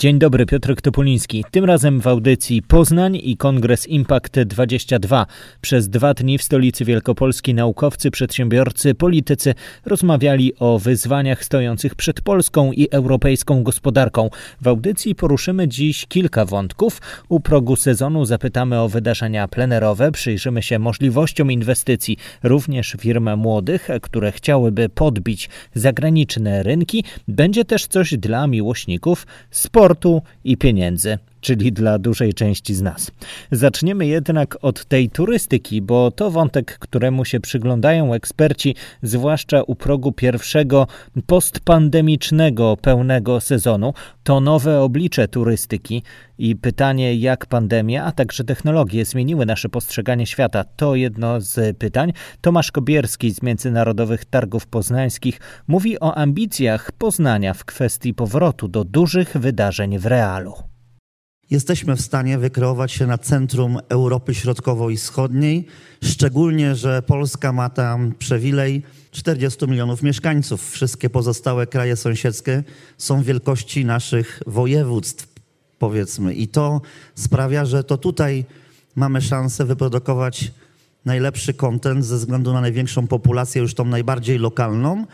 [0.00, 1.44] Dzień dobry, Piotr Topuliński.
[1.50, 5.26] Tym razem w audycji Poznań i Kongres Impact 22.
[5.60, 9.54] Przez dwa dni w stolicy Wielkopolski naukowcy, przedsiębiorcy, politycy
[9.86, 14.30] rozmawiali o wyzwaniach stojących przed polską i europejską gospodarką.
[14.60, 17.00] W audycji poruszymy dziś kilka wątków.
[17.28, 24.32] U progu sezonu zapytamy o wydarzenia plenerowe, przyjrzymy się możliwościom inwestycji, również firm młodych, które
[24.32, 27.04] chciałyby podbić zagraniczne rynki.
[27.28, 33.10] Będzie też coś dla miłośników sportu sportu i pieniędzy czyli dla dużej części z nas.
[33.50, 40.12] Zaczniemy jednak od tej turystyki, bo to wątek, któremu się przyglądają eksperci, zwłaszcza u progu
[40.12, 40.86] pierwszego
[41.26, 43.94] postpandemicznego pełnego sezonu.
[44.22, 46.02] To nowe oblicze turystyki
[46.38, 52.12] i pytanie, jak pandemia, a także technologie zmieniły nasze postrzeganie świata, to jedno z pytań.
[52.40, 59.36] Tomasz Kobierski z Międzynarodowych Targów Poznańskich mówi o ambicjach Poznania w kwestii powrotu do dużych
[59.36, 60.54] wydarzeń w realu
[61.50, 65.66] jesteśmy w stanie wykreować się na centrum Europy Środkowo-Wschodniej,
[66.04, 70.70] szczególnie, że Polska ma tam przewilej 40 milionów mieszkańców.
[70.70, 72.62] Wszystkie pozostałe kraje sąsiedzkie
[72.98, 75.26] są wielkości naszych województw,
[75.78, 76.34] powiedzmy.
[76.34, 76.80] I to
[77.14, 78.44] sprawia, że to tutaj
[78.96, 80.52] mamy szansę wyprodukować
[81.04, 85.06] najlepszy kontent ze względu na największą populację, już tą najbardziej lokalną.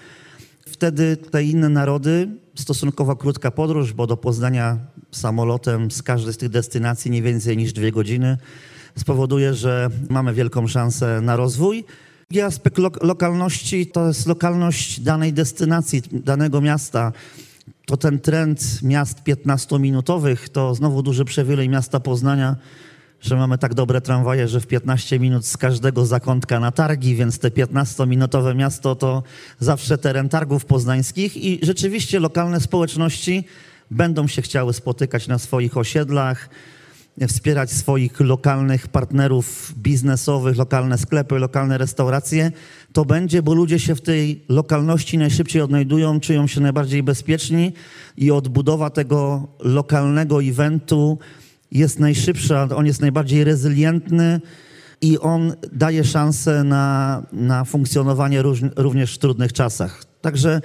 [0.66, 4.78] Wtedy te inne narody, stosunkowo krótka podróż, bo do Poznania
[5.10, 8.38] samolotem z każdej z tych destynacji nie więcej niż dwie godziny,
[8.98, 11.84] spowoduje, że mamy wielką szansę na rozwój.
[12.30, 17.12] Drugi aspekt lo lokalności to jest lokalność danej destynacji, danego miasta.
[17.86, 22.56] To ten trend miast 15-minutowych, to znowu duży przewilej miasta Poznania,
[23.24, 27.38] że mamy tak dobre tramwaje, że w 15 minut z każdego zakątka na targi, więc
[27.38, 29.22] te 15-minutowe miasto to
[29.60, 33.44] zawsze teren targów poznańskich i rzeczywiście lokalne społeczności
[33.90, 36.48] będą się chciały spotykać na swoich osiedlach,
[37.28, 42.52] wspierać swoich lokalnych partnerów biznesowych, lokalne sklepy, lokalne restauracje,
[42.92, 47.72] to będzie, bo ludzie się w tej lokalności najszybciej odnajdują, czują się najbardziej bezpieczni
[48.16, 51.18] i odbudowa tego lokalnego eventu
[51.74, 54.40] jest najszybsza, on jest najbardziej rezylientny
[55.00, 60.04] i on daje szansę na, na funkcjonowanie róż, również w trudnych czasach.
[60.20, 60.60] Także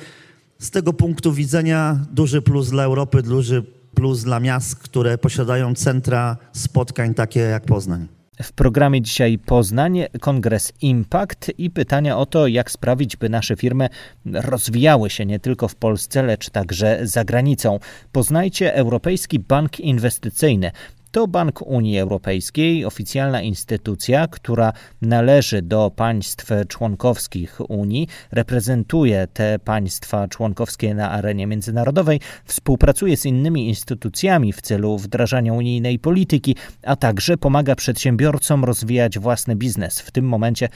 [0.59, 3.63] z tego punktu widzenia duży plus dla Europy, duży
[3.95, 8.07] plus dla miast, które posiadają centra spotkań takie jak Poznań.
[8.43, 13.89] W programie dzisiaj Poznań, kongres Impact i pytania o to, jak sprawić, by nasze firmy
[14.25, 17.79] rozwijały się nie tylko w Polsce, lecz także za granicą.
[18.11, 20.71] Poznajcie Europejski Bank Inwestycyjny.
[21.11, 30.27] To Bank Unii Europejskiej, oficjalna instytucja, która należy do państw członkowskich Unii, reprezentuje te państwa
[30.27, 37.37] członkowskie na arenie międzynarodowej, współpracuje z innymi instytucjami w celu wdrażania unijnej polityki, a także
[37.37, 39.99] pomaga przedsiębiorcom rozwijać własny biznes.
[39.99, 40.69] W tym momencie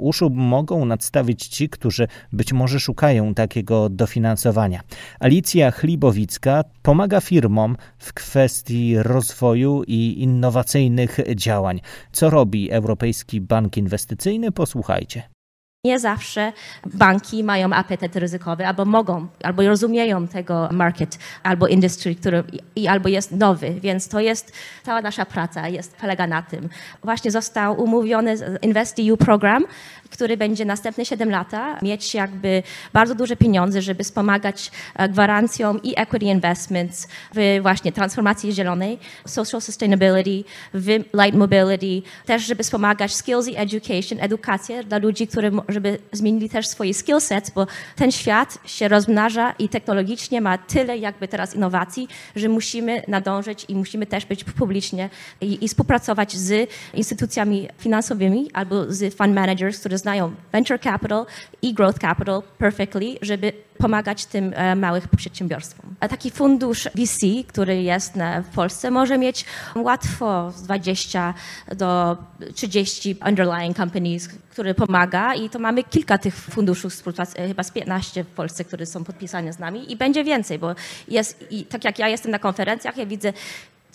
[0.00, 4.80] uszu mogą nadstawić ci, którzy być może szukają takiego dofinansowania.
[5.20, 11.80] Alicja Chlibowicka pomaga firmom w kwestii rozwoju i innowacyjnych działań.
[12.12, 14.52] Co robi Europejski Bank Inwestycyjny?
[14.52, 15.37] Posłuchajcie.
[15.84, 16.52] Nie zawsze
[16.86, 22.44] banki mają apetyt ryzykowy, albo mogą, albo rozumieją tego market, albo industry, który
[22.76, 24.52] i albo jest nowy, więc to jest
[24.82, 26.68] cała nasza praca, jest polega na tym.
[27.04, 29.64] Właśnie został umówiony InvestEU program,
[30.10, 32.62] który będzie następne 7 lata mieć jakby
[32.92, 39.60] bardzo duże pieniądze, żeby wspomagać e, gwarancją i equity investments w właśnie transformacji zielonej, social
[39.60, 45.98] sustainability, w light mobility, też żeby wspomagać skills i education, edukację dla ludzi, którzy żeby
[46.12, 51.28] zmienili też swoje skill sets, bo ten świat się rozmnaża i technologicznie ma tyle jakby
[51.28, 57.68] teraz innowacji, że musimy nadążyć i musimy też być publicznie i, i współpracować z instytucjami
[57.78, 61.26] finansowymi albo z fund managers, którzy znają venture capital
[61.62, 65.94] i growth capital perfectly, żeby pomagać tym e, małych przedsiębiorstwom.
[66.00, 68.12] A taki fundusz VC, który jest
[68.44, 69.44] w Polsce, może mieć
[69.76, 71.34] łatwo 20
[71.76, 72.16] do
[72.54, 77.02] 30 underlying companies, który pomaga i to mamy kilka tych funduszów,
[77.36, 80.74] e, chyba z 15 w Polsce, które są podpisane z nami i będzie więcej, bo
[81.08, 83.32] jest, tak jak ja jestem na konferencjach, ja widzę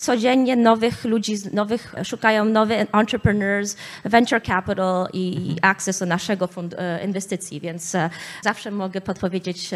[0.04, 5.58] codziennie nowych ludzi, nowych, szukają nowych entrepreneurs, venture capital i, mhm.
[5.62, 8.10] access do naszego fund, e, inwestycji, więc e,
[8.42, 9.70] zawsze mogę podpowiedzieć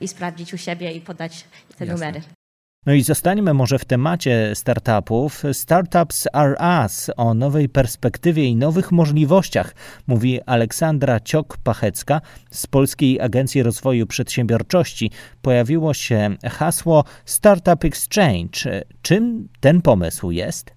[0.00, 1.44] i sprawdzić u siebie i podać
[1.78, 2.06] te Jasne.
[2.06, 2.43] numery.
[2.86, 5.42] No i zostańmy może w temacie startupów.
[5.52, 9.74] Startups are us o nowej perspektywie i nowych możliwościach,
[10.06, 12.20] mówi Aleksandra Ciok-Pachecka
[12.50, 15.10] z Polskiej Agencji Rozwoju Przedsiębiorczości.
[15.42, 18.84] Pojawiło się hasło Startup Exchange.
[19.02, 20.74] Czym ten pomysł jest?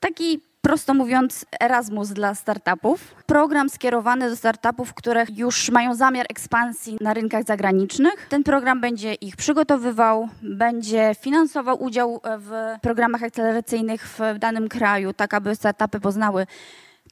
[0.00, 3.14] Taki prosto mówiąc, Erasmus dla startupów.
[3.26, 8.26] Program skierowany do startupów, które już mają zamiar ekspansji na rynkach zagranicznych.
[8.28, 15.34] Ten program będzie ich przygotowywał, będzie finansował udział w programach akceleracyjnych w danym kraju, tak
[15.34, 16.46] aby startupy poznały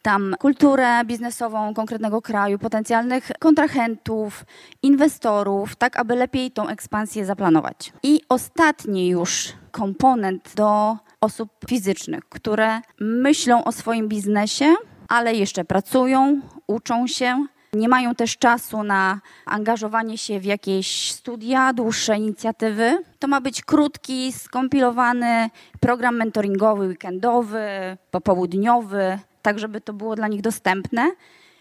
[0.03, 4.45] tam kulturę biznesową konkretnego kraju, potencjalnych kontrahentów,
[4.83, 7.93] inwestorów, tak aby lepiej tą ekspansję zaplanować.
[8.03, 14.75] I ostatni już komponent do osób fizycznych, które myślą o swoim biznesie,
[15.09, 17.47] ale jeszcze pracują, uczą się.
[17.73, 23.03] Nie mają też czasu na angażowanie się w jakieś studia, dłuższe inicjatywy.
[23.19, 25.51] To ma być krótki, skompilowany
[25.81, 27.67] program mentoringowy, weekendowy,
[28.11, 31.11] popołudniowy, tak żeby to było dla nich dostępne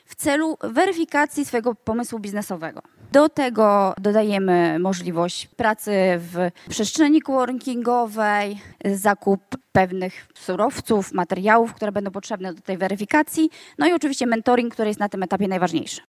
[0.05, 2.81] w celu weryfikacji swojego pomysłu biznesowego.
[3.11, 9.41] Do tego dodajemy możliwość pracy w przestrzeni coworkingowej, zakup
[9.71, 14.99] pewnych surowców, materiałów, które będą potrzebne do tej weryfikacji, no i oczywiście mentoring, który jest
[14.99, 16.01] na tym etapie najważniejszy.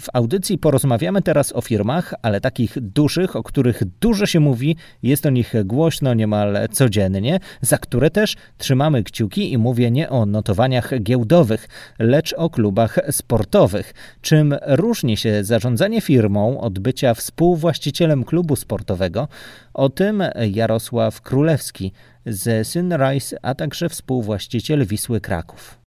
[0.00, 5.26] W audycji porozmawiamy teraz o firmach, ale takich dużych, o których dużo się mówi, jest
[5.26, 11.02] o nich głośno niemal codziennie, za które też trzymamy kciuki i mówię nie o notowaniach
[11.02, 11.68] giełdowych,
[11.98, 13.94] lecz o klubach sportowych.
[14.20, 19.28] Czym różni się zarządzanie firmą od bycia współwłaścicielem klubu sportowego?
[19.74, 21.92] O tym Jarosław Królewski
[22.26, 25.79] z Sunrise, a także współwłaściciel Wisły Kraków.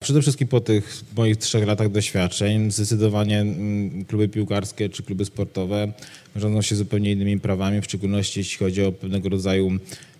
[0.00, 5.92] Przede wszystkim po tych moich trzech latach doświadczeń zdecydowanie mm, kluby piłkarskie czy kluby sportowe
[6.38, 9.72] rządzą się zupełnie innymi prawami, w szczególności jeśli chodzi o pewnego rodzaju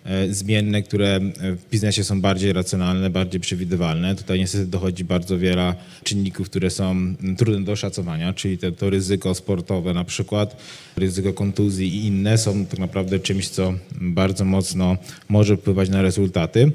[0.03, 4.15] e, zmienne, które w biznesie są bardziej racjonalne, bardziej przewidywalne.
[4.15, 5.73] Tutaj niestety dochodzi bardzo wiele
[6.03, 10.57] czynników, które są trudne do oszacowania, czyli to, to ryzyko sportowe na przykład,
[10.97, 14.97] ryzyko kontuzji i inne są tak naprawdę czymś, co bardzo mocno
[15.29, 16.71] może wpływać na rezultaty.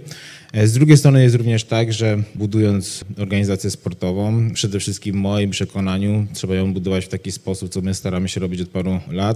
[0.54, 5.50] E, z drugiej strony jest również tak, że budując organizację sportową, przede wszystkim w moim
[5.50, 9.33] przekonaniu trzeba ją budować w taki sposób, co my staramy się robić od paru lat,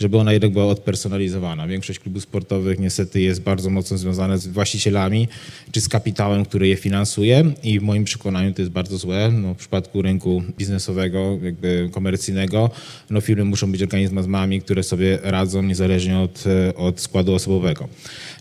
[0.00, 1.66] żeby ona jednak była odpersonalizowana.
[1.66, 5.28] Większość klubów sportowych niestety jest bardzo mocno związana z właścicielami
[5.72, 9.30] czy z kapitałem, który je finansuje i w moim przekonaniu to jest bardzo złe.
[9.32, 12.70] No, w przypadku rynku biznesowego, jakby komercyjnego,
[13.10, 16.44] no firmy muszą być organizmami, które sobie radzą niezależnie od,
[16.76, 17.88] od składu osobowego.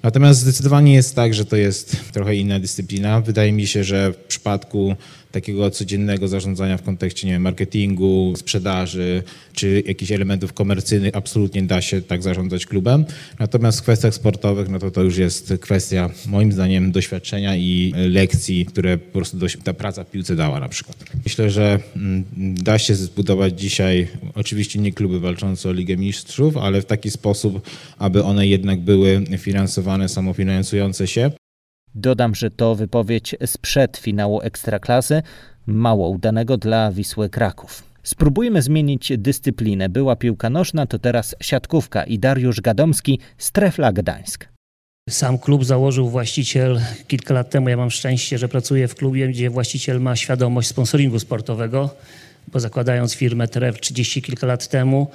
[0.03, 3.21] Natomiast zdecydowanie jest tak, że to jest trochę inna dyscyplina.
[3.21, 4.95] Wydaje mi się, że w przypadku
[5.31, 9.23] takiego codziennego zarządzania w kontekście nie wiem, marketingu, sprzedaży
[9.53, 13.05] czy jakichś elementów komercyjnych absolutnie da się tak zarządzać klubem.
[13.39, 18.65] Natomiast w kwestiach sportowych, no to to już jest kwestia moim zdaniem doświadczenia i lekcji,
[18.65, 20.97] które po prostu ta praca piłce dała na przykład.
[21.23, 26.81] Myślę, że mm, da się zbudować dzisiaj oczywiście nie kluby walczące o Ligę Mistrzów, ale
[26.81, 31.31] w taki sposób, aby one jednak były finansowane, samofinansujące się,
[31.99, 35.21] Dodam, że to wypowiedź sprzed finału Ekstraklasy,
[35.67, 37.83] mało udanego dla Wisły Kraków.
[38.03, 39.89] Spróbujmy zmienić dyscyplinę.
[39.89, 44.47] Była piłka nożna, to teraz siatkówka i Dariusz Gadomski z Trefla Gdańsk.
[45.09, 47.69] Sam klub założył właściciel kilka lat temu.
[47.69, 51.89] Ja mam szczęście, że pracuję w klubie, gdzie właściciel ma świadomość sponsoringu sportowego,
[52.47, 55.07] bo zakładając firmę Tref 30 kilka lat temu,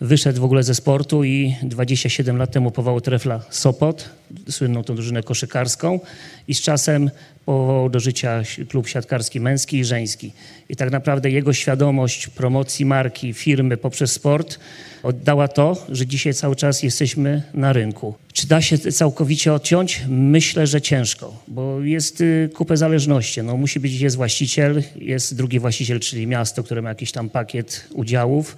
[0.00, 4.10] wyszedł w ogóle ze sportu i 27 lat temu powołał Trefla Sopot,
[4.48, 6.00] słynną tą drużynę koszykarską
[6.48, 7.10] i z czasem
[7.44, 10.32] powołał do życia klub siatkarski męski i żeński.
[10.68, 14.58] I tak naprawdę jego świadomość promocji marki, firmy poprzez sport
[15.02, 18.14] oddała to, że dzisiaj cały czas jesteśmy na rynku.
[18.32, 20.02] Czy da się całkowicie odciąć?
[20.08, 23.42] Myślę, że ciężko, bo jest y, kupę zależności.
[23.42, 27.86] No, musi być, jest właściciel, jest drugi właściciel, czyli miasto, które ma jakiś tam pakiet
[27.94, 28.56] udziałów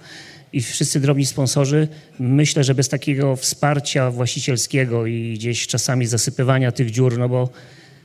[0.53, 1.87] i wszyscy drobni sponsorzy,
[2.19, 7.49] myślę, że bez takiego wsparcia właścicielskiego i gdzieś czasami zasypywania tych dziur, no bo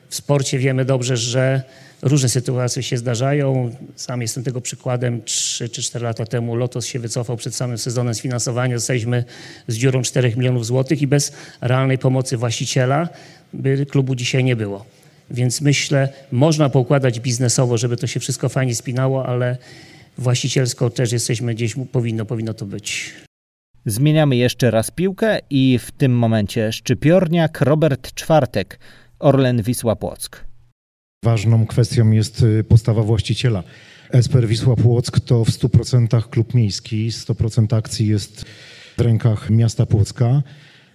[0.09, 1.63] w sporcie wiemy dobrze, że
[2.03, 3.75] różne sytuacje się zdarzają.
[3.97, 5.23] Sam jestem tego przykładem.
[5.25, 8.79] 3 czy 4 lata temu Lotos się wycofał przed samym sezonem z finansowania.
[8.79, 9.25] Zostaliśmy
[9.69, 13.09] z dziurą 4 milionów złotych i bez realnej pomocy właściciela
[13.53, 14.85] by klubu dzisiaj nie było.
[15.31, 19.57] Więc myślę, można poukładać biznesowo, żeby to się wszystko fajnie spinało, ale
[20.19, 23.15] właścicielsko też jesteśmy gdzieś, powinno, powinno to być.
[23.87, 28.79] Zmieniamy jeszcze raz piłkę i w tym momencie szczypiorniak Robert Czwartek,
[29.19, 30.45] Orlen Wisła Płock.
[31.25, 33.63] Ważną kwestią jest y, postawa właściciela.
[34.11, 38.45] Esper Wisła Płock to w 100% klub miejski, 100% akcji jest
[38.99, 40.43] w rękach miasta Płocka.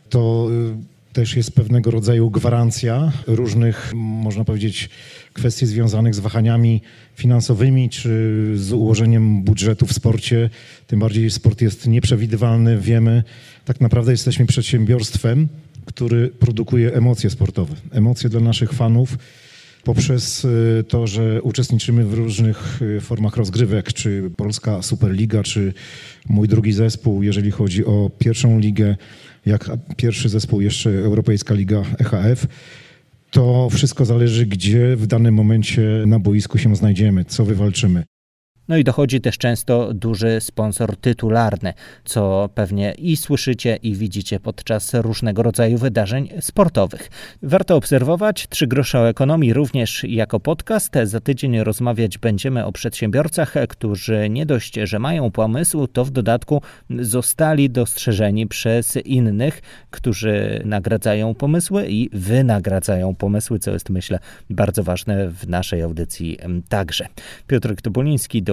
[0.10, 4.90] To y, też jest pewnego rodzaju gwarancja różnych, można powiedzieć,
[5.34, 6.82] kwestii związanych z wahaniami
[7.16, 10.50] finansowymi czy z ułożeniem budżetu w sporcie.
[10.88, 13.24] Tym bardziej sport jest nieprzewidywalny, wiemy.
[13.66, 15.48] Tak naprawdę jesteśmy przedsiębiorstwem,
[15.86, 17.76] który produkuje emocje sportowe.
[17.92, 19.18] Emocje dla naszych fanów
[19.84, 25.74] poprzez y, to, że uczestniczymy w różnych y, formach rozgrywek, czy Polska Superliga, czy
[26.30, 28.96] mój drugi zespół, jeżeli chodzi o pierwszą ligę,
[29.46, 32.48] jak pierwszy zespół jeszcze Europejska Liga EHF.
[33.32, 38.04] To wszystko zależy, gdzie w danym momencie na boisku się znajdziemy, co wywalczymy.
[38.68, 41.74] No i dochodzi też często duży sponsor tytularny,
[42.06, 47.10] co pewnie i słyszycie i widzicie podczas różnego rodzaju wydarzeń sportowych.
[47.42, 50.94] Warto obserwować Trzy grosze o ekonomii również jako podcast.
[51.04, 56.62] Za tydzień rozmawiać będziemy o przedsiębiorcach, którzy nie dość, że mają pomysł, to w dodatku
[57.00, 65.30] zostali dostrzeżeni przez innych, którzy nagradzają pomysły i wynagradzają pomysły, co jest myślę bardzo ważne
[65.30, 66.38] w naszej audycji
[66.70, 67.08] także.
[67.48, 68.53] Piotr Topoliński do